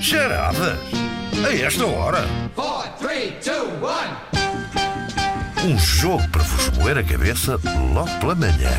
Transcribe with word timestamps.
Charadas? 0.00 0.78
A 1.46 1.54
esta 1.54 1.84
hora? 1.84 2.24
four, 2.54 2.88
three, 2.98 3.32
two, 3.32 3.66
one. 3.84 4.16
Um 5.62 5.78
jogo 5.78 6.26
para 6.30 6.42
vos 6.42 6.78
moer 6.78 6.96
a 6.96 7.04
cabeça 7.04 7.60
logo 7.92 8.08
pela 8.18 8.34
manhã. 8.34 8.70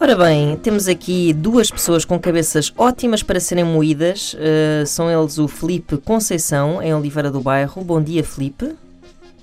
Ora 0.00 0.16
bem, 0.16 0.56
temos 0.56 0.88
aqui 0.88 1.34
duas 1.34 1.70
pessoas 1.70 2.06
com 2.06 2.18
cabeças 2.18 2.72
ótimas 2.78 3.22
para 3.22 3.38
serem 3.38 3.64
moídas. 3.64 4.32
Uh, 4.32 4.86
são 4.86 5.10
eles 5.10 5.36
o 5.36 5.46
Felipe 5.46 5.98
Conceição, 5.98 6.82
em 6.82 6.94
Oliveira 6.94 7.30
do 7.30 7.42
Bairro. 7.42 7.84
Bom 7.84 8.02
dia, 8.02 8.24
Felipe. 8.24 8.74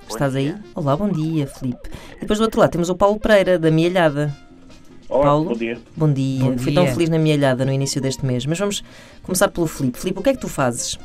Estás 0.10 0.36
aí? 0.36 0.56
Olá, 0.74 0.98
bom 0.98 1.10
dia, 1.10 1.46
Felipe. 1.46 1.88
E 2.16 2.22
depois 2.22 2.40
do 2.40 2.46
outro 2.46 2.60
lado 2.60 2.72
temos 2.72 2.90
o 2.90 2.96
Paulo 2.96 3.20
Pereira, 3.20 3.60
da 3.60 3.70
Mielhada. 3.70 4.36
Olá, 5.10 5.24
Paulo? 5.26 5.50
bom 5.50 5.56
dia. 5.56 5.78
Bom 5.96 6.12
dia. 6.14 6.44
Bom 6.44 6.58
Fui 6.58 6.72
dia. 6.72 6.76
tão 6.84 6.88
feliz 6.94 7.10
na 7.10 7.18
Mielhada 7.18 7.66
no 7.66 7.72
início 7.72 8.02
deste 8.02 8.26
mês. 8.26 8.46
Mas 8.46 8.60
vamos 8.60 8.84
começar 9.24 9.48
pelo 9.50 9.68
Felipe. 9.68 9.98
Felipe, 10.00 10.20
o 10.20 10.24
que 10.24 10.30
é 10.30 10.34
que 10.34 10.40
tu 10.42 10.50
fazes? 10.50 11.00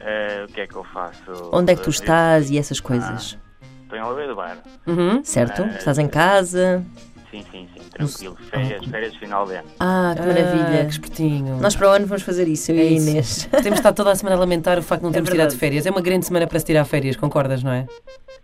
Eh, 0.00 0.46
o 0.48 0.52
que 0.52 0.60
é 0.62 0.66
que 0.66 0.74
eu 0.74 0.84
faço? 0.84 1.20
Onde 1.52 1.72
é 1.72 1.76
que 1.76 1.82
tu 1.82 1.90
estás 1.90 2.50
e 2.50 2.58
essas 2.58 2.80
coisas? 2.80 3.38
Estou 3.82 3.98
em 3.98 4.02
Oliveira 4.02 4.28
do 4.30 4.36
Bar. 4.36 4.58
Uhum. 4.86 5.22
Certo? 5.24 5.62
Ah, 5.62 5.76
Estás 5.78 5.98
em 5.98 6.08
casa? 6.08 6.82
Sim, 7.30 7.44
sim, 7.50 7.68
sim, 7.74 7.80
tranquilo. 7.90 8.36
Férias, 8.50 8.84
férias 8.86 9.12
de 9.12 9.18
final 9.18 9.46
de 9.46 9.54
ano. 9.54 9.68
Ah, 9.80 10.12
que 10.16 10.22
Ah, 10.22 10.26
maravilha. 10.26 10.84
que 10.84 10.90
espertinho. 10.92 11.56
Nós 11.60 11.76
para 11.76 11.88
o 11.88 11.92
ano 11.92 12.06
vamos 12.06 12.22
fazer 12.22 12.46
isso, 12.48 12.72
eu 12.72 12.76
É 12.76 12.82
e 12.84 12.88
a 12.88 12.90
isso. 12.90 13.10
Inês. 13.10 13.48
Temos 13.62 13.78
estado 13.78 13.94
toda 13.94 14.10
a 14.10 14.14
semana 14.14 14.36
a 14.36 14.38
lamentar 14.38 14.78
o 14.78 14.82
facto 14.82 15.00
de 15.00 15.04
não 15.04 15.10
É 15.10 15.14
termos 15.14 15.30
verdade. 15.30 15.50
tirado 15.50 15.60
férias. 15.60 15.86
É 15.86 15.90
uma 15.90 16.00
grande 16.02 16.26
semana 16.26 16.46
para 16.46 16.58
se 16.58 16.64
tirar 16.66 16.84
férias, 16.84 17.16
concordas, 17.16 17.62
não 17.62 17.72
é? 17.72 17.86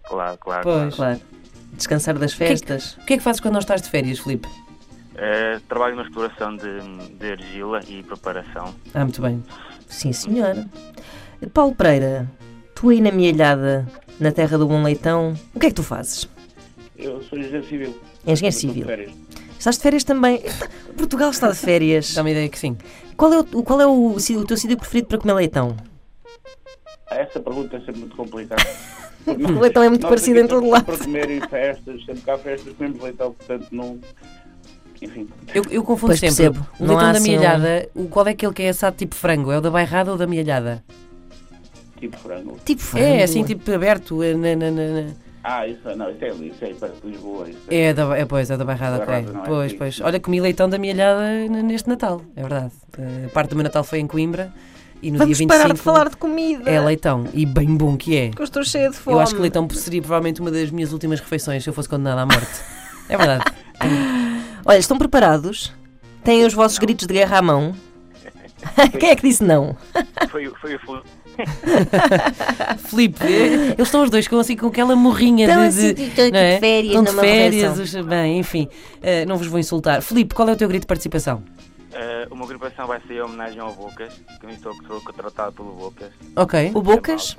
Claro, 0.05 0.39
claro. 0.39 0.63
Pois. 0.63 0.95
claro. 0.95 1.21
Descansar 1.73 2.19
das 2.19 2.35
que 2.35 2.43
é 2.45 2.47
que- 2.47 2.53
festas. 2.53 2.97
O 3.03 3.07
que 3.07 3.15
é 3.15 3.17
que 3.19 3.23
fazes 3.23 3.41
quando 3.41 3.53
não 3.55 3.61
estás 3.61 3.83
de 3.83 3.89
férias, 3.91 4.19
Filipe? 4.19 4.49
Eh, 5.15 5.61
trabalho 5.69 5.97
na 5.97 6.03
exploração 6.03 6.57
de, 6.57 6.81
de 7.19 7.31
argila 7.33 7.81
e 7.89 8.03
preparação. 8.03 8.75
Ah, 8.95 9.01
muito 9.05 9.21
bem. 9.21 9.43
Sim, 9.89 10.13
senhora. 10.13 10.67
Paulo 11.53 11.75
Pereira, 11.75 12.29
tu 12.75 12.91
aí 12.91 13.01
na 13.01 13.11
Mielhada, 13.11 13.87
na 14.21 14.31
terra 14.33 14.57
do 14.59 14.67
Bom 14.67 14.83
Leitão, 14.83 15.35
o 15.55 15.59
que 15.61 15.67
é 15.67 15.69
que 15.71 15.75
tu 15.75 15.83
fazes? 15.83 16.29
Eu 16.97 17.23
sou 17.25 17.39
engenheiro 17.39 17.67
civil. 17.67 18.01
Engenheiro 18.27 18.55
de 18.55 18.61
civil. 18.61 18.87
Estás 19.59 19.77
de 19.77 19.83
férias 19.83 20.05
também? 20.05 20.43
Portugal 20.97 21.31
está 21.31 21.51
de 21.51 21.57
férias. 21.59 22.15
Dá-me 22.15 22.31
a 22.31 22.33
ideia 22.33 22.49
que 22.49 22.59
sim. 22.59 22.77
Qual 23.17 23.33
é, 23.33 23.39
o, 23.41 23.45
qual 23.65 23.81
é 23.81 23.87
o, 23.87 24.11
o 24.17 24.45
teu 24.45 24.57
sítio 24.57 24.77
preferido 24.77 25.09
para 25.09 25.19
comer 25.19 25.33
leitão? 25.35 25.77
Ah, 27.11 27.17
Essa 27.17 27.41
pergunta 27.41 27.77
é 27.77 27.81
sempre 27.81 28.01
muito 28.01 28.15
complicada. 28.17 28.63
O 29.57 29.61
leitão 29.61 29.83
é 29.83 29.89
muito 29.89 30.03
Nós 30.03 30.11
parecido 30.11 30.41
em 30.41 30.47
todo 30.47 30.69
lado. 30.69 30.85
Para 30.85 30.99
comer 30.99 31.31
em 31.31 31.41
festas, 31.41 32.05
sempre 32.05 32.23
que 32.23 32.31
há 32.31 32.39
festas 32.39 32.73
comemos 32.77 33.03
leitão, 33.03 33.33
portanto 33.33 33.67
não. 33.71 33.99
Enfim. 35.01 35.29
Eu, 35.55 35.63
eu 35.71 35.83
confundo 35.85 36.09
Pois 36.11 36.21
sempre. 36.21 36.37
percebo. 36.37 36.67
O 36.81 36.85
Não 36.85 36.95
leitão 36.97 37.13
da 37.13 37.19
assim 37.19 37.29
um- 37.37 37.39
mielhada, 37.39 37.89
o 37.95 38.09
qual 38.09 38.27
é 38.27 38.31
aquele 38.31 38.53
que 38.53 38.63
é 38.63 38.69
assado 38.71 38.97
tipo 38.97 39.15
frango? 39.15 39.53
É 39.53 39.59
o 39.59 39.61
da 39.61 39.71
bairrada 39.71 40.11
ou 40.11 40.19
da 40.19 40.27
mielhada? 40.27 40.83
Tipo 42.01 42.17
frango. 42.19 42.57
Tipo 42.65 42.83
frango. 42.83 43.07
É, 43.07 43.23
assim 43.23 43.45
tipo 43.45 43.71
aberto. 43.73 44.23
é, 44.23 44.35
na- 44.35 44.57
na- 44.57 44.71
na- 44.71 45.03
na- 45.03 45.13
Ah, 45.45 45.67
isso 45.67 45.81
não, 45.97 46.11
isso 46.11 46.25
é 46.25 46.31
ali, 46.31 46.49
isso 46.49 46.65
é 46.65 46.75
perto 46.75 47.01
de 47.01 47.13
Lisboa. 47.13 47.49
Isso 47.49 47.59
É, 47.71 47.95
da, 47.95 48.19
é, 48.19 48.25
pois, 48.25 48.51
é 48.51 48.57
da 48.57 48.65
bairrada, 48.65 49.03
ok. 49.03 49.15
É? 49.15 49.23
Pois, 49.47 49.73
pois. 49.73 50.01
Olha, 50.01 50.19
comi 50.21 50.41
leitão 50.41 50.69
da 50.69 50.79
mielhada 50.79 51.23
n- 51.47 51.63
neste 51.63 51.89
Natal, 51.89 52.21
é 52.37 52.41
verdade. 52.41 52.73
Eh, 52.99 53.27
A 53.27 53.29
parte 53.31 53.51
do 53.51 53.57
meu 53.57 53.63
Natal 53.63 53.85
foi 53.85 54.01
em 54.01 54.07
Coimbra 54.07 54.53
e 55.03 55.11
no 55.11 55.19
Vamos 55.19 55.37
dia 55.37 55.47
25 55.47 55.49
parar 55.63 55.75
de 55.75 55.81
falar 55.81 56.09
de 56.11 56.17
comida. 56.17 56.71
é 56.71 56.81
leitão. 56.81 57.25
E 57.33 57.45
bem 57.47 57.77
bom 57.77 57.97
que 57.97 58.17
é. 58.17 58.29
Que 58.31 58.41
eu 58.41 58.45
estou 58.45 58.65
cheia 58.65 58.91
de 58.91 58.97
fome. 58.97 59.17
Eu 59.17 59.21
acho 59.21 59.35
que 59.35 59.41
leitão 59.41 59.69
seria 59.71 60.01
provavelmente 60.01 60.41
uma 60.41 60.51
das 60.51 60.71
minhas 60.71 60.93
últimas 60.93 61.21
refeições 61.21 61.63
se 61.63 61.71
eu 61.71 61.75
fosse 61.75 61.89
condenada 61.89 62.23
à 62.23 62.27
morte. 62.27 62.61
É 63.09 63.17
verdade. 63.17 63.45
Olha, 64.67 64.79
estão 64.79 64.99
preparados? 64.99 65.73
Têm 66.25 66.45
os 66.45 66.53
vossos 66.53 66.79
gritos 66.79 67.07
de 67.07 67.15
guerra 67.15 67.39
à 67.39 67.43
mão? 67.43 67.75
Quem 68.99 69.11
é 69.11 69.17
que 69.17 69.23
disse 69.29 69.43
não? 69.45 69.77
Foi, 70.31 70.49
o- 70.49 70.55
foi 70.61 70.75
o 70.75 70.79
Flu- 70.81 71.03
Filipe, 72.89 73.23
eh, 73.25 73.75
eles 73.77 73.87
estão 73.89 74.03
os 74.03 74.11
dois 74.11 74.27
com, 74.27 74.37
assim, 74.39 74.57
com 74.57 74.67
aquela 74.67 74.97
morrinha 74.97 75.47
Estão 75.47 75.63
de. 75.63 75.69
assim, 75.69 75.95
de 75.95 76.03
estão 76.03 76.31
não 76.31 76.39
é? 76.39 76.55
de 76.55 76.61
férias, 76.61 76.95
Estão 76.97 77.05
de 77.15 77.21
férias, 77.21 77.79
os- 77.79 77.95
bem, 78.07 78.39
enfim, 78.41 78.69
eh, 79.01 79.25
não 79.27 79.37
vos 79.37 79.47
vou 79.47 79.61
insultar. 79.61 80.03
Filipe, 80.03 80.35
qual 80.35 80.49
é 80.49 80.53
o 80.53 80.57
teu 80.57 80.69
grito 80.69 80.83
de 80.83 80.87
participação? 80.89 81.43
Uma 82.31 82.45
agrupação 82.45 82.87
vai 82.87 83.01
ser 83.07 83.15
em 83.15 83.21
homenagem 83.23 83.59
ao 83.61 83.73
Bocas, 83.75 84.13
que 84.39 84.47
eu 84.47 84.51
estou 84.51 84.75
sou 84.87 85.01
contratado 85.01 85.53
pelo 85.53 85.73
Bocas. 85.73 86.13
Ok. 86.37 86.73
O 86.75 86.83
Bocas? 86.83 87.37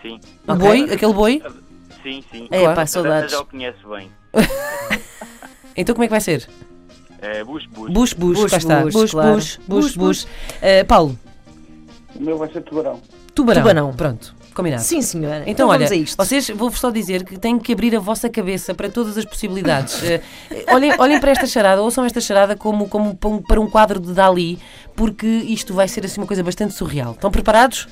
Sim, 0.00 0.20
O 0.46 0.52
Ok. 0.52 0.56
boi, 0.60 0.92
aquele 0.92 1.12
boi? 1.12 1.42
sim, 2.02 2.22
sim. 2.30 2.46
É, 2.50 2.60
Claro. 2.60 2.76
pá, 2.76 2.86
saudades. 2.86 3.30
já 3.32 3.40
o 3.40 3.46
conhece 3.46 3.78
bem. 3.86 4.10
Então 5.74 5.94
como 5.94 6.04
é 6.04 6.06
que 6.06 6.10
vai 6.10 6.20
ser? 6.20 6.46
Eh, 7.22 7.42
Bush, 7.44 7.64
Bush. 7.68 7.90
Bush, 7.92 8.12
bush, 8.12 8.38
Bush, 8.40 8.50
cá 8.50 8.56
está. 8.58 8.82
bush, 8.82 8.92
Bush, 8.92 9.10
claro. 9.12 9.34
bush, 9.36 9.56
bush, 9.66 9.66
Bush, 9.66 9.96
bush. 9.96 10.26
Eh, 10.60 10.84
Paulo, 10.84 11.18
O 12.14 12.22
meu 12.22 12.36
vai 12.36 12.52
ser 12.52 12.60
tubarão. 12.62 13.00
tubarão. 13.34 13.62
Tubarão. 13.62 13.92
Pronto, 13.94 14.34
combinado. 14.54 14.82
Sim, 14.82 15.02
senhora. 15.02 15.42
Então, 15.46 15.68
olha, 15.68 15.80
vamos 15.86 15.92
a 15.92 15.96
isto. 15.96 16.16
vocês, 16.16 16.48
vou-vos 16.50 16.78
só 16.80 16.90
dizer 16.90 17.24
que 17.24 17.38
têm 17.38 17.58
que 17.58 17.72
abrir 17.72 17.94
a 17.96 18.00
vossa 18.00 18.28
cabeça 18.28 18.74
para 18.74 18.88
todas 18.88 19.16
as 19.18 19.24
possibilidades. 19.24 20.00
Eh, 20.02 20.20
olhem, 20.72 20.92
olhem 20.98 21.20
para 21.20 21.30
esta 21.30 21.46
charada, 21.46 21.80
ouçam 21.82 22.04
esta 22.04 22.20
charada 22.20 22.56
como, 22.56 22.88
como 22.88 23.14
pa- 23.16 23.40
para 23.46 23.60
um 23.60 23.68
quadro 23.68 23.98
de 24.00 24.12
Dali, 24.12 24.58
porque 24.94 25.26
isto 25.26 25.72
vai 25.74 25.88
ser 25.88 26.04
assim 26.04 26.20
uma 26.20 26.26
coisa 26.26 26.42
bastante 26.42 26.74
surreal. 26.74 27.12
Estão 27.12 27.30
preparados? 27.30 27.88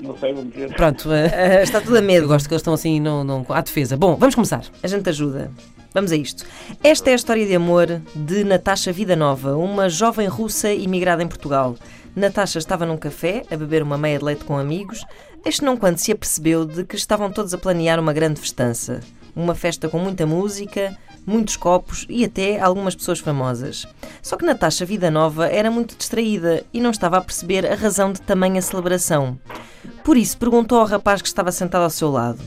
Não 0.00 0.16
sei, 0.18 0.32
vamos 0.34 0.54
ver. 0.54 0.74
Pronto, 0.74 1.08
Ah, 1.10 1.62
está 1.62 1.80
tudo 1.80 1.96
a 1.96 2.00
eu 2.00 2.02
medo. 2.02 2.26
gosto 2.26 2.48
que 2.48 2.54
eles 2.54 2.60
estão 2.60 2.74
assim 2.74 2.98
não, 3.00 3.22
não, 3.22 3.46
à 3.50 3.60
defesa. 3.60 3.96
Bom, 3.96 4.16
vamos 4.16 4.34
começar. 4.34 4.62
A 4.82 4.86
gente 4.88 5.08
ajuda. 5.08 5.50
Vamos 5.92 6.10
a 6.10 6.16
isto. 6.16 6.44
Esta 6.82 7.10
é 7.10 7.12
a 7.12 7.16
história 7.16 7.46
de 7.46 7.54
amor 7.54 8.00
de 8.16 8.42
Natasha 8.42 8.92
Vida 8.92 9.14
Nova, 9.14 9.56
uma 9.56 9.88
jovem 9.88 10.26
russa 10.26 10.72
imigrada 10.72 11.22
em 11.22 11.28
Portugal. 11.28 11.76
Natasha 12.16 12.58
estava 12.58 12.84
num 12.84 12.96
café 12.96 13.44
a 13.50 13.56
beber 13.56 13.82
uma 13.82 13.96
meia 13.96 14.18
de 14.18 14.24
leite 14.24 14.44
com 14.44 14.58
amigos, 14.58 15.04
este 15.44 15.62
não 15.62 15.76
quando 15.76 15.98
se 15.98 16.10
apercebeu 16.10 16.64
de 16.64 16.84
que 16.84 16.96
estavam 16.96 17.30
todos 17.30 17.52
a 17.52 17.58
planear 17.58 18.00
uma 18.00 18.12
grande 18.12 18.40
festança. 18.40 19.00
Uma 19.36 19.54
festa 19.54 19.88
com 19.88 19.98
muita 19.98 20.26
música, 20.26 20.96
muitos 21.26 21.56
copos 21.56 22.06
e 22.08 22.24
até 22.24 22.60
algumas 22.60 22.94
pessoas 22.94 23.18
famosas. 23.18 23.86
Só 24.22 24.36
que 24.36 24.44
Natasha 24.44 24.86
Vida 24.86 25.10
Nova 25.10 25.46
era 25.46 25.70
muito 25.70 25.96
distraída 25.96 26.64
e 26.72 26.80
não 26.80 26.90
estava 26.90 27.18
a 27.18 27.20
perceber 27.20 27.66
a 27.66 27.74
razão 27.74 28.12
de 28.12 28.22
tamanha 28.22 28.62
celebração. 28.62 29.38
Por 30.02 30.16
isso 30.16 30.38
perguntou 30.38 30.78
ao 30.78 30.86
rapaz 30.86 31.20
que 31.20 31.28
estava 31.28 31.52
sentado 31.52 31.82
ao 31.82 31.90
seu 31.90 32.10
lado: 32.10 32.40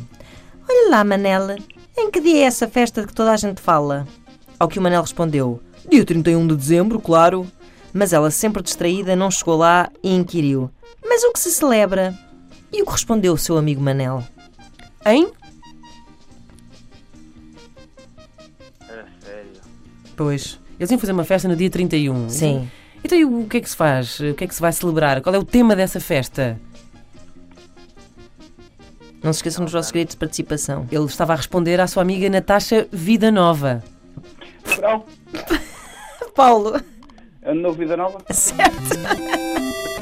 Olha 0.68 0.90
lá, 0.90 1.04
Manela, 1.04 1.56
em 1.98 2.10
que 2.10 2.20
dia 2.20 2.40
é 2.40 2.44
essa 2.44 2.68
festa 2.68 3.02
de 3.02 3.08
que 3.08 3.14
toda 3.14 3.32
a 3.32 3.38
gente 3.38 3.62
fala? 3.62 4.08
Ao 4.60 4.68
que 4.68 4.80
o 4.80 4.82
Manel 4.82 5.02
respondeu: 5.02 5.60
Dia 5.90 6.06
31 6.06 6.48
de 6.48 6.56
dezembro, 6.56 7.00
claro. 7.00 7.48
Mas 7.94 8.14
ela, 8.14 8.30
sempre 8.30 8.62
distraída, 8.62 9.16
não 9.16 9.32
chegou 9.32 9.58
lá 9.58 9.90
e 10.04 10.14
inquiriu: 10.14 10.70
Mas 11.04 11.24
o 11.24 11.32
que 11.32 11.40
se 11.40 11.52
celebra? 11.52 12.18
E 12.72 12.82
o 12.82 12.86
que 12.86 12.92
respondeu 12.92 13.34
o 13.34 13.38
seu 13.38 13.58
amigo 13.58 13.82
Manel? 13.82 14.24
Hein? 15.06 15.32
A 18.82 18.86
sério. 19.24 19.52
Pois. 20.16 20.60
Eles 20.80 20.92
iam 20.92 21.00
fazer 21.00 21.12
uma 21.14 21.24
festa 21.24 21.48
no 21.48 21.56
dia 21.56 21.70
31. 21.70 22.30
Sim. 22.30 22.70
Então 23.04 23.18
e 23.18 23.26
o 23.26 23.48
que 23.48 23.58
é 23.58 23.62
que 23.62 23.70
se 23.70 23.76
faz? 23.76 24.20
O 24.20 24.34
que 24.34 24.44
é 24.44 24.48
que 24.48 24.54
se 24.56 24.62
vai 24.62 24.72
celebrar? 24.72 25.22
Qual 25.22 25.34
é 25.34 25.38
o 25.40 25.46
tema 25.46 25.76
dessa 25.76 26.00
festa? 26.00 26.60
Não 29.24 29.34
se 29.34 29.40
esqueçam 29.40 29.64
dos 29.66 29.74
vossos 29.74 29.92
gritos 29.92 30.14
de 30.16 30.20
participação. 30.20 30.88
Ele 30.92 31.06
estava 31.06 31.34
a 31.34 31.36
responder 31.36 31.80
à 31.80 31.88
sua 31.88 32.02
amiga 32.04 32.30
Natasha 32.30 32.88
Vida 32.92 33.32
Nova. 33.32 33.84
Tubarão, 34.64 35.04
Paulo! 36.36 36.80
ano 37.44 37.62
novo, 37.62 37.78
vida 37.78 37.96
nova. 37.98 38.20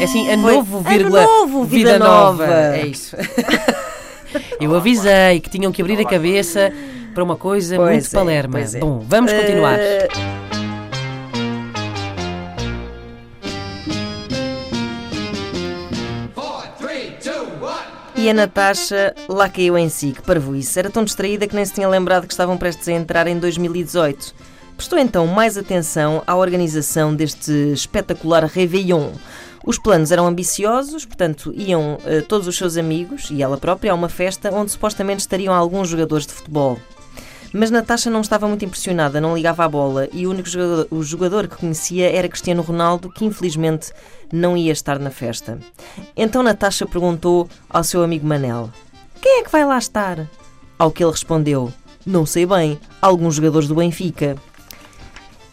É 0.00 0.04
assim, 0.04 0.30
a 0.30 0.38
Foi 0.38 0.54
novo, 0.54 0.78
ano 0.78 0.88
vírgula, 0.88 1.22
novo, 1.24 1.64
vida 1.64 1.98
nova. 1.98 2.46
É 2.46 2.86
isso. 2.86 3.16
Eu 4.60 4.74
avisei 4.76 5.40
que 5.40 5.50
tinham 5.50 5.72
que 5.72 5.80
abrir 5.82 5.98
a 6.00 6.04
cabeça 6.04 6.72
para 7.14 7.24
uma 7.24 7.36
coisa 7.36 7.76
Pois 7.76 7.90
muito 7.90 8.06
é, 8.06 8.10
palerma. 8.18 8.60
é. 8.60 8.78
Bom, 8.78 9.00
vamos 9.06 9.32
continuar. 9.32 9.78
One. 9.78 10.58
E 18.18 18.28
a 18.28 18.34
Natasha 18.34 19.14
lá 19.28 19.48
caiu 19.48 19.78
em 19.78 19.88
si, 19.88 20.10
que 20.10 20.20
parvoíce. 20.22 20.76
Era 20.76 20.90
tão 20.90 21.04
distraída 21.04 21.46
que 21.46 21.54
nem 21.54 21.64
se 21.64 21.72
tinha 21.72 21.88
lembrado 21.88 22.26
que 22.26 22.32
estavam 22.32 22.58
prestes 22.58 22.88
a 22.88 22.92
entrar 22.92 23.28
em 23.28 23.38
2018. 23.38 24.34
Prestou 24.78 24.96
então 24.96 25.26
mais 25.26 25.58
atenção 25.58 26.22
à 26.24 26.36
organização 26.36 27.12
deste 27.12 27.50
espetacular 27.72 28.44
Réveillon. 28.44 29.10
Os 29.66 29.76
planos 29.76 30.12
eram 30.12 30.24
ambiciosos, 30.24 31.04
portanto, 31.04 31.52
iam 31.52 31.98
eh, 32.04 32.20
todos 32.20 32.46
os 32.46 32.56
seus 32.56 32.76
amigos 32.76 33.28
e 33.32 33.42
ela 33.42 33.56
própria 33.58 33.90
a 33.90 33.94
uma 33.96 34.08
festa 34.08 34.54
onde 34.54 34.70
supostamente 34.70 35.18
estariam 35.18 35.52
alguns 35.52 35.88
jogadores 35.88 36.28
de 36.28 36.32
futebol. 36.32 36.78
Mas 37.52 37.72
Natasha 37.72 38.08
não 38.08 38.20
estava 38.20 38.46
muito 38.46 38.64
impressionada, 38.64 39.20
não 39.20 39.34
ligava 39.34 39.64
à 39.64 39.68
bola 39.68 40.08
e 40.12 40.28
o 40.28 40.30
único 40.30 40.48
jogador, 40.48 40.86
o 40.92 41.02
jogador 41.02 41.48
que 41.48 41.56
conhecia 41.56 42.12
era 42.16 42.28
Cristiano 42.28 42.62
Ronaldo, 42.62 43.10
que 43.10 43.24
infelizmente 43.24 43.90
não 44.32 44.56
ia 44.56 44.70
estar 44.70 45.00
na 45.00 45.10
festa. 45.10 45.58
Então 46.16 46.40
Natasha 46.40 46.86
perguntou 46.86 47.48
ao 47.68 47.82
seu 47.82 48.04
amigo 48.04 48.24
Manel: 48.24 48.70
Quem 49.20 49.40
é 49.40 49.42
que 49.42 49.50
vai 49.50 49.64
lá 49.64 49.76
estar? 49.76 50.24
Ao 50.78 50.92
que 50.92 51.02
ele 51.02 51.10
respondeu: 51.10 51.72
Não 52.06 52.24
sei 52.24 52.46
bem, 52.46 52.78
alguns 53.02 53.34
jogadores 53.34 53.66
do 53.66 53.74
Benfica. 53.74 54.36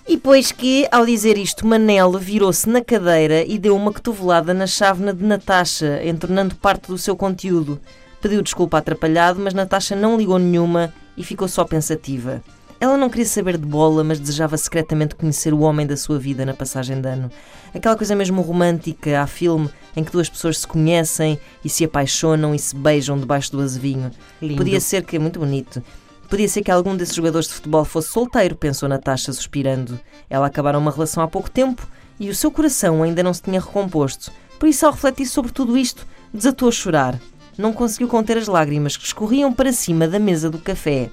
E 0.07 0.17
pois 0.17 0.51
que, 0.51 0.87
ao 0.91 1.03
dizer 1.03 1.35
isto, 1.35 1.65
Manel 1.65 2.11
virou-se 2.19 2.69
na 2.69 2.79
cadeira 2.79 3.43
e 3.43 3.57
deu 3.57 3.75
uma 3.75 3.91
cotovelada 3.91 4.53
na 4.53 4.67
chávena 4.67 5.11
de 5.11 5.23
Natasha, 5.23 5.99
entornando 6.05 6.55
parte 6.55 6.89
do 6.89 6.97
seu 6.97 7.15
conteúdo. 7.15 7.79
Pediu 8.21 8.43
desculpa 8.43 8.77
atrapalhado, 8.77 9.39
mas 9.39 9.55
Natasha 9.55 9.95
não 9.95 10.15
ligou 10.15 10.37
nenhuma 10.37 10.93
e 11.17 11.23
ficou 11.23 11.47
só 11.47 11.63
pensativa. 11.63 12.43
Ela 12.79 12.97
não 12.97 13.09
queria 13.09 13.25
saber 13.25 13.57
de 13.57 13.65
bola, 13.65 14.03
mas 14.03 14.19
desejava 14.19 14.57
secretamente 14.57 15.15
conhecer 15.15 15.53
o 15.53 15.61
homem 15.61 15.87
da 15.87 15.97
sua 15.97 16.19
vida 16.19 16.45
na 16.45 16.53
passagem 16.53 17.01
de 17.01 17.07
ano. 17.07 17.31
Aquela 17.73 17.95
coisa 17.95 18.15
mesmo 18.15 18.41
romântica, 18.41 19.21
há 19.21 19.25
filme, 19.25 19.69
em 19.95 20.03
que 20.03 20.11
duas 20.11 20.29
pessoas 20.29 20.59
se 20.59 20.67
conhecem 20.67 21.39
e 21.63 21.69
se 21.69 21.83
apaixonam 21.83 22.53
e 22.53 22.59
se 22.59 22.75
beijam 22.75 23.17
debaixo 23.17 23.51
do 23.51 23.61
azevinho. 23.61 24.11
Lindo. 24.39 24.57
Podia 24.57 24.79
ser 24.79 25.03
que 25.03 25.15
é 25.15 25.19
muito 25.19 25.39
bonito. 25.39 25.81
Podia 26.29 26.47
ser 26.47 26.63
que 26.63 26.71
algum 26.71 26.95
desses 26.95 27.15
jogadores 27.15 27.47
de 27.47 27.53
futebol 27.53 27.85
fosse 27.85 28.09
solteiro, 28.09 28.55
pensou 28.55 28.89
Natasha, 28.89 29.31
suspirando. 29.31 29.99
Ela 30.29 30.47
acabara 30.47 30.77
uma 30.77 30.91
relação 30.91 31.23
há 31.23 31.27
pouco 31.27 31.49
tempo 31.49 31.87
e 32.19 32.29
o 32.29 32.35
seu 32.35 32.51
coração 32.51 33.03
ainda 33.03 33.21
não 33.21 33.33
se 33.33 33.41
tinha 33.41 33.59
recomposto. 33.59 34.31
Por 34.59 34.67
isso, 34.67 34.85
ao 34.85 34.91
refletir 34.91 35.27
sobre 35.27 35.51
tudo 35.51 35.77
isto, 35.77 36.05
desatou 36.33 36.69
a 36.69 36.71
chorar. 36.71 37.19
Não 37.57 37.71
conseguiu 37.71 38.07
conter 38.07 38.37
as 38.37 38.47
lágrimas 38.47 38.97
que 38.97 39.05
escorriam 39.05 39.53
para 39.53 39.71
cima 39.71 40.07
da 40.07 40.19
mesa 40.19 40.49
do 40.49 40.57
café. 40.57 41.09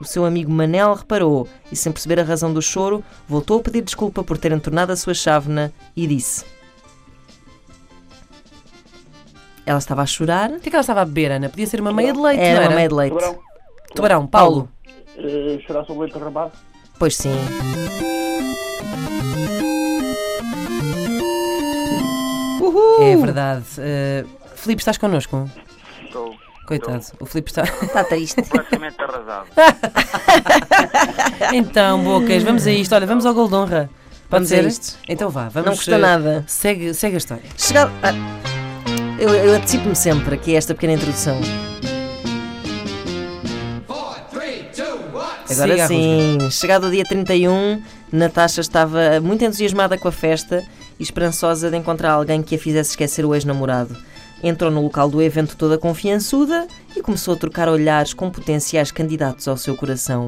O 0.00 0.04
seu 0.04 0.24
amigo 0.24 0.50
Manel 0.50 0.94
reparou 0.94 1.48
e, 1.70 1.76
sem 1.76 1.92
perceber 1.92 2.20
a 2.20 2.24
razão 2.24 2.52
do 2.52 2.60
choro, 2.60 3.04
voltou 3.28 3.60
a 3.60 3.62
pedir 3.62 3.82
desculpa 3.82 4.22
por 4.22 4.36
ter 4.36 4.52
entornado 4.52 4.92
a 4.92 4.96
sua 4.96 5.14
chávena 5.14 5.72
e 5.94 6.06
disse: 6.06 6.44
Ela 9.64 9.78
estava 9.78 10.02
a 10.02 10.06
chorar. 10.06 10.50
O 10.50 10.60
que 10.60 10.68
é 10.68 10.70
que 10.70 10.76
ela 10.76 10.80
estava 10.80 11.02
a 11.02 11.04
beber, 11.04 11.32
Ana? 11.32 11.48
Podia 11.48 11.66
ser 11.66 11.80
uma 11.80 11.92
meia 11.92 12.12
de 12.12 12.20
leite, 12.20 12.40
Era 12.40 12.60
não 12.60 12.68
uma 12.68 12.76
meia 12.76 12.88
de 12.88 12.94
leite. 12.94 13.16
Tubarão, 13.96 14.26
Paulo. 14.26 14.68
eh, 15.16 15.58
chorar 15.66 15.84
sobre 15.84 15.98
o 15.98 16.00
leite 16.02 16.14
derramado. 16.18 16.52
Pois 16.98 17.16
sim. 17.16 17.32
Uhul! 22.60 23.02
É 23.02 23.16
verdade. 23.16 23.64
Uh, 23.78 24.28
Filipe, 24.54 24.80
estás 24.80 24.98
connosco? 24.98 25.48
Estou 26.04 26.34
Coitado, 26.66 27.04
o 27.20 27.26
Filipe 27.26 27.50
está. 27.50 27.62
Está 27.82 28.02
triste. 28.04 28.42
praticamente 28.42 28.96
arrasado. 29.00 29.46
então, 31.54 32.02
bocas, 32.02 32.42
vamos 32.42 32.66
a 32.66 32.72
isto. 32.72 32.92
Olha, 32.94 33.06
vamos 33.06 33.24
ao 33.24 33.32
gol 33.34 33.48
de 33.48 33.54
honra. 33.54 33.90
Pode 34.28 34.48
Vamos 34.48 34.52
a 34.52 34.56
ser? 34.56 34.66
isto. 34.66 34.98
Então 35.08 35.30
vá, 35.30 35.48
vamos. 35.48 35.66
Não 35.70 35.76
custa 35.76 35.94
eh, 35.94 35.98
nada. 35.98 36.44
Segue, 36.48 36.92
segue 36.92 37.14
a 37.14 37.18
história. 37.18 37.44
Chegado. 37.56 37.92
Ah, 38.02 38.12
eu, 39.20 39.32
eu 39.32 39.54
antecipo-me 39.54 39.94
sempre 39.94 40.34
aqui 40.34 40.56
a 40.56 40.58
esta 40.58 40.74
pequena 40.74 40.94
introdução. 40.94 41.38
Agora 45.62 45.84
a 45.84 45.88
sim, 45.88 46.38
chegado 46.50 46.86
o 46.86 46.90
dia 46.90 47.04
31, 47.04 47.82
Natasha 48.12 48.60
estava 48.60 49.20
muito 49.22 49.42
entusiasmada 49.42 49.96
com 49.96 50.06
a 50.08 50.12
festa 50.12 50.62
e 50.98 51.02
esperançosa 51.02 51.70
de 51.70 51.76
encontrar 51.76 52.12
alguém 52.12 52.42
que 52.42 52.54
a 52.54 52.58
fizesse 52.58 52.90
esquecer 52.90 53.24
o 53.24 53.34
ex-namorado. 53.34 53.96
Entrou 54.42 54.70
no 54.70 54.82
local 54.82 55.08
do 55.08 55.22
evento 55.22 55.56
toda 55.56 55.78
confiançuda 55.78 56.66
e 56.94 57.00
começou 57.00 57.34
a 57.34 57.36
trocar 57.38 57.68
olhares 57.68 58.12
com 58.12 58.30
potenciais 58.30 58.90
candidatos 58.90 59.48
ao 59.48 59.56
seu 59.56 59.74
coração. 59.74 60.26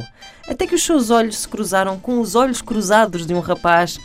Até 0.49 0.67
que 0.67 0.75
os 0.75 0.85
seus 0.85 1.11
olhos 1.11 1.39
se 1.39 1.49
cruzaram 1.49 1.99
com 1.99 2.21
os 2.21 2.35
olhos 2.35 2.63
cruzados 2.63 3.27
de 3.27 3.35
um 3.35 3.41
rapaz. 3.41 4.01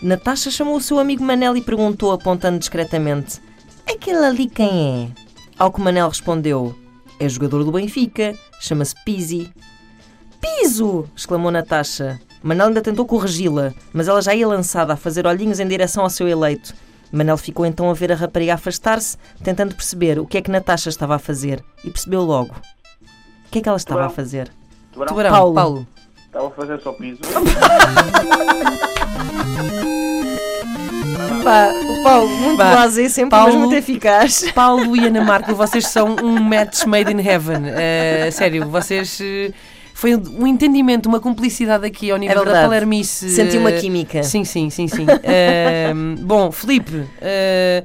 Natasha 0.00 0.50
chamou 0.50 0.76
o 0.76 0.80
seu 0.80 1.00
amigo 1.00 1.24
Manel 1.24 1.56
e 1.56 1.60
perguntou, 1.60 2.12
apontando 2.12 2.58
discretamente: 2.58 3.40
Aquele 3.84 4.24
ali 4.24 4.48
quem 4.48 5.12
é? 5.16 5.22
Ao 5.58 5.72
que 5.72 5.80
Manel 5.80 6.08
respondeu: 6.08 6.78
É 7.18 7.28
jogador 7.28 7.64
do 7.64 7.72
Benfica, 7.72 8.34
chama-se 8.60 8.94
Pizzi. 9.04 9.50
Piso! 10.40 11.08
exclamou 11.16 11.50
Natasha. 11.50 12.20
Manel 12.42 12.68
ainda 12.68 12.80
tentou 12.80 13.04
corrigi-la, 13.04 13.72
mas 13.92 14.06
ela 14.08 14.22
já 14.22 14.34
ia 14.34 14.46
lançada 14.46 14.92
a 14.92 14.96
fazer 14.96 15.26
olhinhos 15.26 15.58
em 15.60 15.66
direção 15.66 16.04
ao 16.04 16.10
seu 16.10 16.28
eleito. 16.28 16.72
Manel 17.10 17.36
ficou 17.36 17.64
então 17.66 17.90
a 17.90 17.94
ver 17.94 18.12
a 18.12 18.14
rapariga 18.14 18.54
afastar-se, 18.54 19.16
tentando 19.42 19.74
perceber 19.74 20.18
o 20.18 20.26
que 20.26 20.38
é 20.38 20.42
que 20.42 20.50
Natasha 20.50 20.88
estava 20.88 21.16
a 21.16 21.18
fazer. 21.18 21.64
E 21.84 21.90
percebeu 21.90 22.22
logo. 22.22 22.54
O 22.54 23.50
que 23.50 23.58
é 23.58 23.62
que 23.62 23.68
ela 23.68 23.76
estava 23.78 24.00
a 24.00 24.08
Tubarão. 24.08 24.14
fazer? 24.16 24.50
Tubarão, 24.92 25.08
Tubarão, 25.08 25.30
Paulo. 25.32 25.54
Paulo. 25.54 25.86
estava 26.26 26.46
a 26.46 26.50
fazer 26.50 26.80
só 26.80 26.92
piso. 26.92 27.18
Pá, 31.44 31.70
o 31.72 32.02
Paulo, 32.02 32.28
muito 32.28 32.56
Pá, 32.58 32.70
blasé 32.72 33.08
sempre, 33.08 33.30
Paulo- 33.30 33.52
mas 33.52 33.60
muito 33.62 33.74
eficaz. 33.74 34.50
Paulo 34.52 34.94
e 34.96 35.06
Ana 35.06 35.22
Marco, 35.24 35.54
vocês 35.54 35.86
são 35.86 36.14
um 36.22 36.38
match 36.40 36.84
made 36.84 37.10
in 37.12 37.20
heaven. 37.20 37.62
Eh, 37.66 38.28
sério, 38.32 38.68
vocês. 38.68 39.18
eh, 39.20 39.50
foi 39.98 40.14
um 40.14 40.46
entendimento, 40.46 41.08
uma 41.08 41.18
cumplicidade 41.18 41.84
aqui 41.84 42.08
ao 42.08 42.18
nível 42.18 42.36
da 42.36 42.40
É 42.42 42.44
verdade. 42.44 42.66
Palermice. 42.66 43.30
Senti 43.30 43.58
uma 43.58 43.70
eh, 43.70 43.80
química. 43.80 44.22
Sim, 44.22 44.44
sim, 44.44 44.70
sim, 44.70 44.86
sim. 44.86 45.04
Eh, 45.24 45.92
bom, 46.20 46.52
Filipe, 46.52 47.04
eh, 47.20 47.82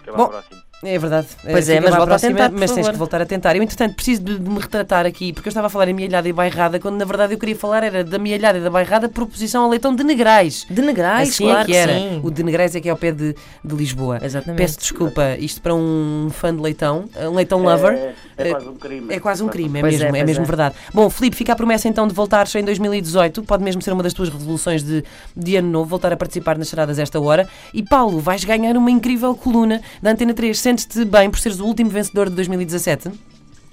Até 0.00 0.10
Bom, 0.10 0.28
próximo. 0.28 0.69
É 0.82 0.98
verdade. 0.98 1.26
Pois 1.42 1.68
Eh, 1.68 1.74
é, 1.76 1.80
mas 1.80 1.94
volta 1.94 2.14
a 2.14 2.18
tentar, 2.18 2.50
Mas 2.50 2.70
tens 2.70 2.76
favor. 2.86 2.92
que 2.92 2.98
voltar 2.98 3.20
a 3.22 3.26
tentar. 3.26 3.54
Eu, 3.56 3.62
entretanto, 3.62 3.94
preciso 3.94 4.22
de, 4.22 4.38
de 4.38 4.48
me 4.50 4.58
retratar 4.58 5.04
aqui, 5.06 5.32
porque 5.32 5.48
eu 5.48 5.50
estava 5.50 5.66
a 5.66 5.70
falar 5.70 5.88
em 5.88 5.92
mialhada 5.92 6.28
e 6.28 6.32
bairrada, 6.32 6.78
quando 6.80 6.96
na 6.96 7.04
verdade 7.04 7.34
eu 7.34 7.38
queria 7.38 7.54
falar 7.56 7.82
era 7.84 8.02
da 8.02 8.18
mialhada 8.18 8.58
e 8.58 8.60
da 8.62 8.70
bairrada 8.70 9.08
por 9.08 9.24
oposição 9.24 9.64
ao 9.64 9.70
leitão 9.70 9.94
de 9.94 10.02
Negrais. 10.02 10.66
De 10.70 10.80
Negrais, 10.82 11.28
assim 11.30 11.44
claro 11.44 11.60
é 11.60 11.64
que 11.66 11.74
era. 11.76 11.92
sim. 11.92 12.20
O 12.22 12.30
de 12.30 12.42
Negrais 12.42 12.74
é 12.74 12.80
que 12.80 12.88
é 12.88 12.90
ao 12.90 12.96
pé 12.96 13.12
de, 13.12 13.34
de 13.64 13.74
Lisboa. 13.74 14.18
Exatamente. 14.22 14.58
Peço 14.58 14.78
desculpa, 14.78 15.36
isto 15.38 15.60
para 15.60 15.74
um 15.74 16.28
fã 16.32 16.54
de 16.54 16.62
leitão, 16.62 17.04
um 17.30 17.34
leitão 17.34 17.62
lover. 17.62 18.14
É, 18.38 18.48
é 18.48 18.50
quase 18.52 18.68
um 18.68 18.74
crime. 18.74 19.14
É 19.14 19.20
quase 19.20 19.42
um 19.42 19.48
crime, 19.48 19.78
é 19.78 19.82
Pois 19.82 19.94
é, 19.94 19.98
mesmo, 20.04 20.16
é, 20.16 20.18
pois 20.20 20.26
mesmo 20.28 20.42
é. 20.44 20.46
verdade. 20.46 20.74
Bom, 20.94 21.10
Filipe, 21.10 21.36
fica 21.36 21.52
a 21.52 21.56
promessa 21.56 21.88
então 21.88 22.08
de 22.08 22.14
voltares 22.14 22.54
em 22.54 22.64
2018, 22.64 23.42
pode 23.42 23.62
mesmo 23.62 23.82
ser 23.82 23.92
uma 23.92 24.02
das 24.02 24.12
tuas 24.14 24.28
resoluções 24.30 24.82
de, 24.82 25.04
de 25.36 25.56
ano 25.56 25.68
novo, 25.68 25.90
voltar 25.90 26.12
a 26.12 26.16
participar 26.16 26.56
nas 26.56 26.68
charadas 26.68 26.98
esta 26.98 27.20
hora. 27.20 27.46
E 27.74 27.82
Paulo, 27.82 28.18
vais 28.18 28.42
ganhar 28.44 28.76
uma 28.76 28.90
incrível 28.90 29.34
coluna 29.34 29.82
da 30.02 30.10
Antena 30.12 30.32
3. 30.32 30.58
Sentes-te 30.70 31.04
bem 31.04 31.28
por 31.28 31.40
seres 31.40 31.58
o 31.58 31.64
último 31.66 31.90
vencedor 31.90 32.28
de 32.30 32.36
2017? 32.36 33.10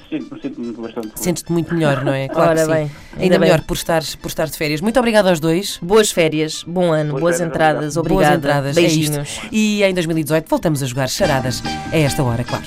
Sinto-me 0.10 0.42
sinto-me 0.42 0.72
bastante. 0.74 1.12
Sentes-te 1.16 1.52
muito 1.52 1.72
melhor, 1.76 2.04
não 2.04 2.12
é? 2.12 2.28
Claro 2.34 2.50
Ora 2.52 2.60
que 2.60 2.66
sim. 2.66 2.72
bem, 2.72 2.82
Ainda, 2.82 2.92
ainda 3.22 3.30
bem. 3.38 3.40
melhor 3.52 3.62
por 3.68 3.76
estares, 3.76 4.16
por 4.16 4.30
estares 4.30 4.52
de 4.54 4.58
férias. 4.58 4.82
Muito 4.82 4.98
obrigado 4.98 5.28
aos 5.28 5.40
dois. 5.40 5.78
Boas 5.80 6.10
férias, 6.10 6.64
bom 6.66 6.92
ano, 6.92 7.12
Boas 7.12 7.22
boas 7.22 7.36
férias, 7.38 7.54
entradas, 7.54 7.94
Boas 7.94 7.98
obrigada. 7.98 8.36
entradas. 8.36 8.78
é 8.78 8.82
Beijinhos. 8.82 9.30
isto. 9.30 9.48
E 9.52 9.84
em 9.84 9.94
2018 9.94 10.50
voltamos 10.50 10.82
a 10.82 10.88
jogar 10.88 11.08
charadas 11.08 11.62
a 11.94 11.96
esta 11.98 12.24
hora, 12.24 12.44
claro. 12.44 12.66